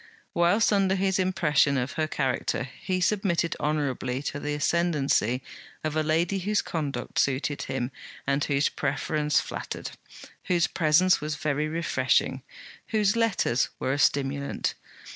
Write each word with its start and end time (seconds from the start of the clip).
Whilst 0.33 0.73
under 0.73 0.95
his 0.95 1.19
impression 1.19 1.77
of 1.77 1.91
her 1.91 2.07
character, 2.07 2.63
he 2.63 3.01
submitted 3.01 3.55
honourably 3.59 4.23
to 4.23 4.39
the 4.39 4.55
ascendancy 4.55 5.43
of 5.83 5.95
a 5.95 6.01
lady 6.01 6.39
whose 6.39 6.63
conduct 6.63 7.19
suited 7.19 7.61
him 7.61 7.91
and 8.25 8.43
whose 8.43 8.67
preference 8.67 9.39
flattered; 9.39 9.91
whose 10.45 10.65
presence 10.65 11.21
was 11.21 11.35
very 11.35 11.67
refreshing; 11.67 12.41
whose 12.87 13.15
letters 13.15 13.69
were 13.77 13.93
a 13.93 13.99
stimulant. 13.99 14.73